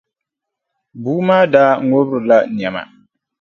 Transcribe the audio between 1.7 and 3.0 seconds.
ŋubirila nɛma.